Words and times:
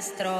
Jackal 0.00 0.39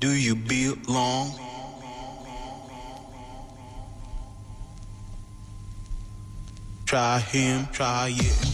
Do 0.00 0.14
you 0.14 0.34
belong? 0.34 1.38
Try 6.86 7.18
him, 7.20 7.68
try 7.70 8.14
it. 8.16 8.49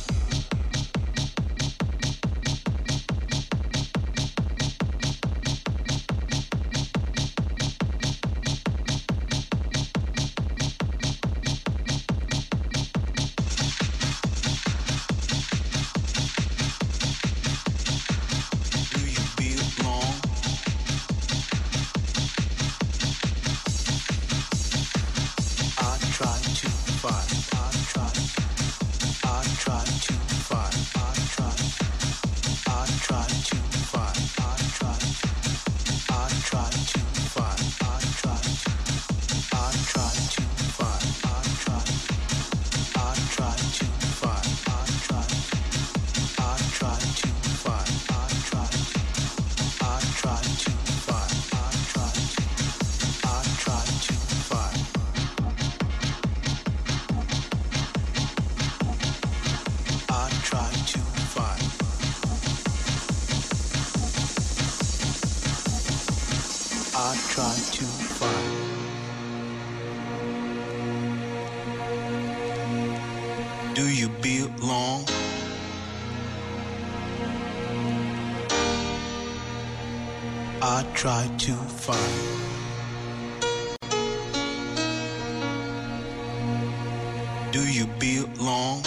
do 87.57 87.67
you 87.73 87.87
belong? 87.99 88.83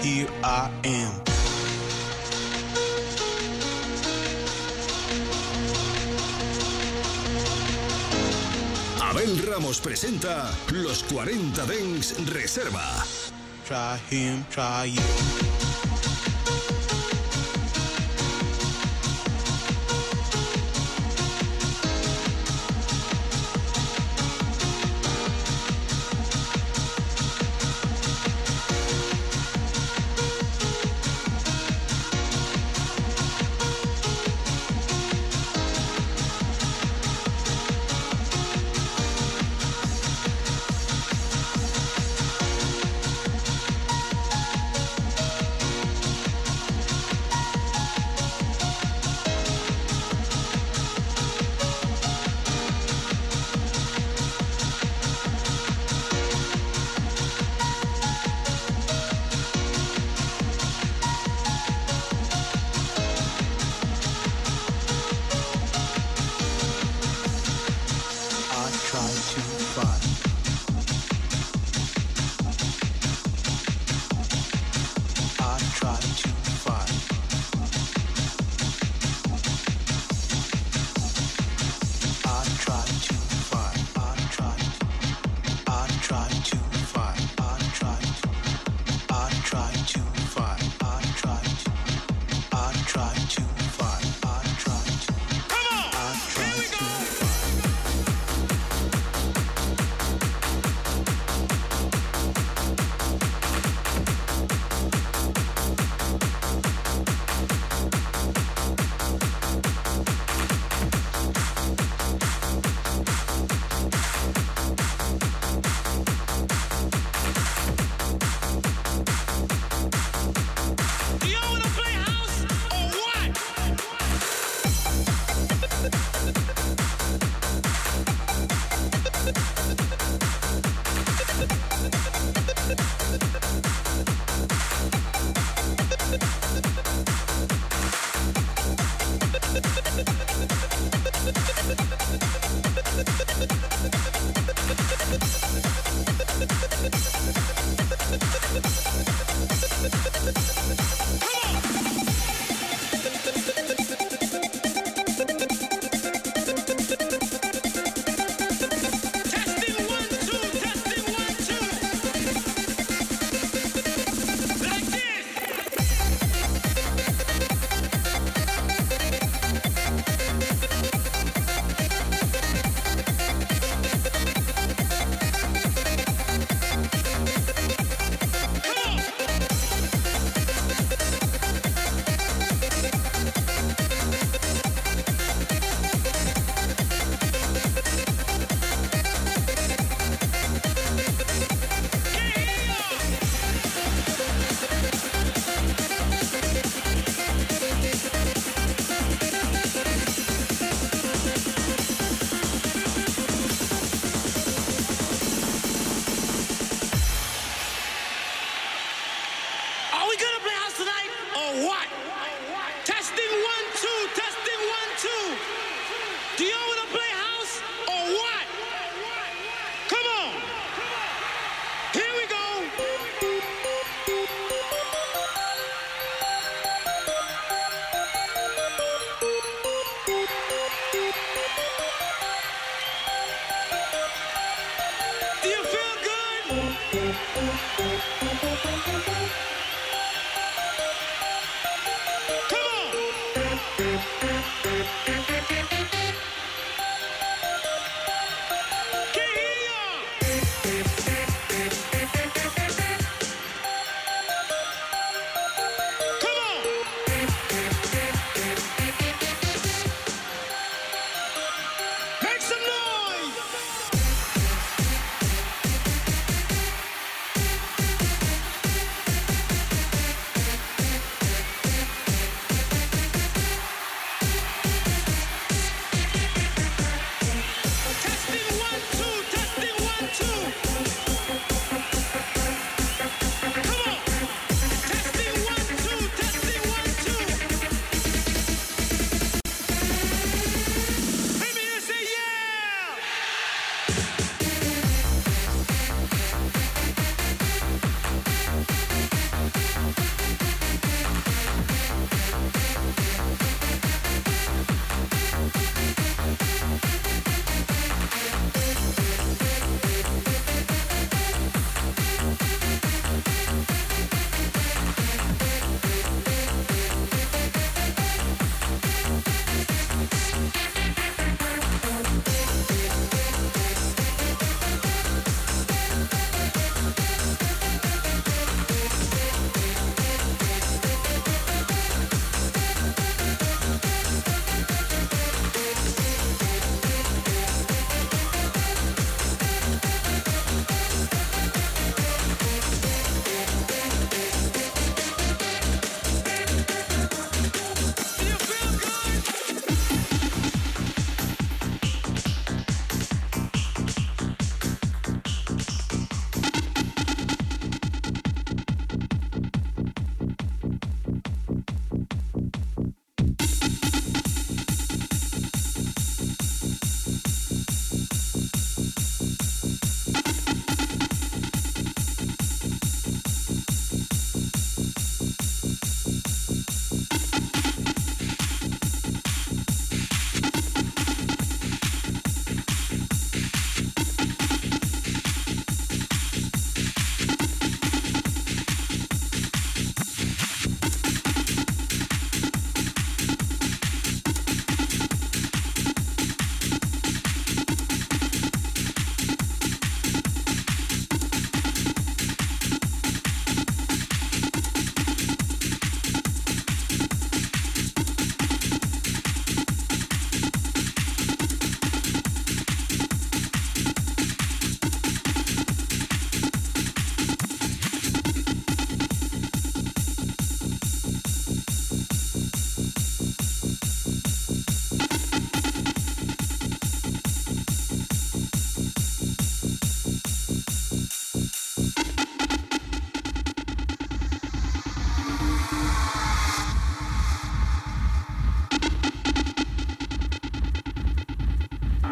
Here 0.00 0.28
I 0.42 0.70
am. 0.84 1.12
Abel 9.10 9.42
Ramos 9.46 9.78
presenta 9.80 10.50
Los 10.70 11.02
40 11.02 11.66
Dens 11.66 12.14
Reserva. 12.32 13.04
Try 13.66 13.98
him, 14.08 14.46
try 14.50 14.86
you. 14.86 15.51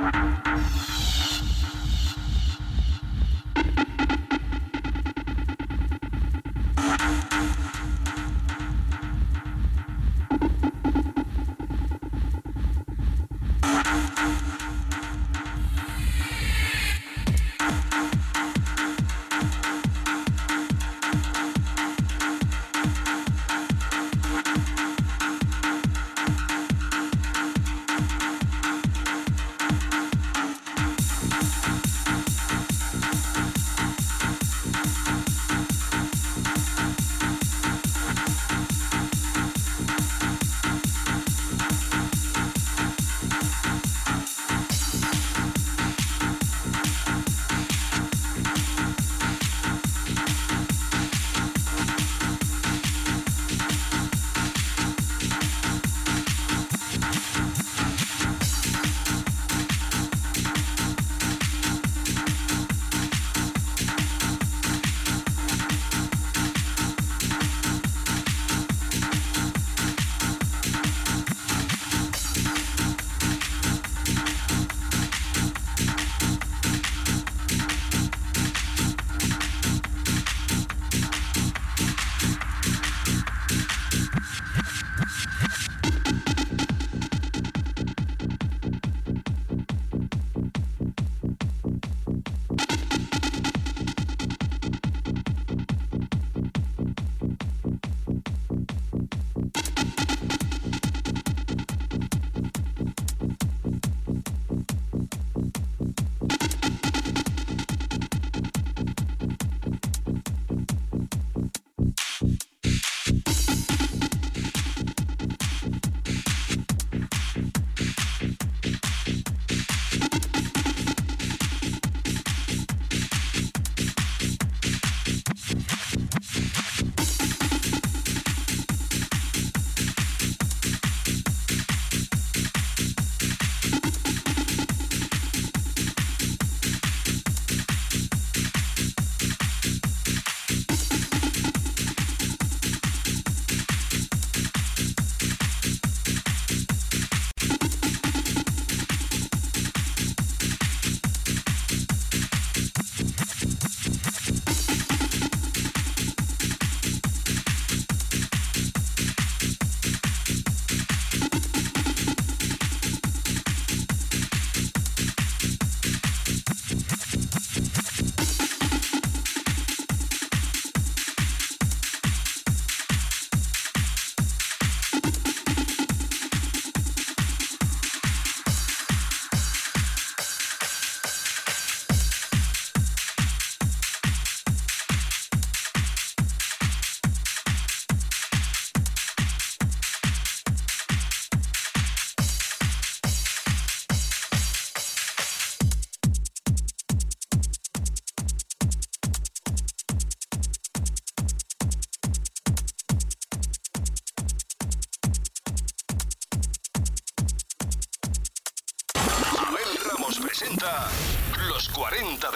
Thank 0.03 0.15
you. 0.15 0.40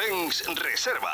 40 0.08 0.42
Dens 0.44 0.58
Reserva. 0.60 1.13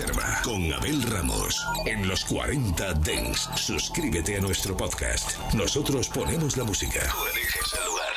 Reserva 0.00 0.40
con 0.42 0.72
Abel 0.72 1.02
Ramos. 1.02 1.66
En 1.84 2.08
los 2.08 2.24
40 2.24 2.94
Dens, 2.94 3.50
suscríbete 3.54 4.38
a 4.38 4.40
nuestro 4.40 4.74
podcast. 4.74 5.36
Nosotros 5.52 6.08
ponemos 6.08 6.56
la 6.56 6.64
música. 6.64 7.00
Tú 7.00 7.26
eliges 7.26 7.74
el 7.78 7.84
lugar. 7.86 8.12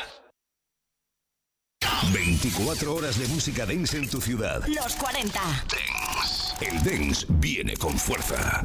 24 2.14 2.96
horas 2.96 3.20
de 3.20 3.28
música 3.28 3.66
dance 3.66 3.98
en 3.98 4.10
tu 4.10 4.22
ciudad. 4.22 4.66
Los 4.68 4.96
40. 4.96 5.42
El 6.62 6.84
dance 6.84 7.26
viene 7.28 7.76
con 7.76 7.98
fuerza. 7.98 8.64